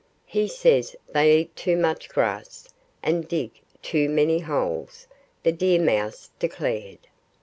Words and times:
"He 0.25 0.47
says 0.47 0.95
they 1.09 1.37
eat 1.41 1.55
too 1.55 1.77
much 1.77 2.09
grass, 2.09 2.67
and 3.03 3.27
dig 3.27 3.61
too 3.83 4.09
many 4.09 4.39
holes," 4.39 5.05
the 5.43 5.51
deer 5.51 5.79
mouse 5.79 6.31
declared. 6.39 7.05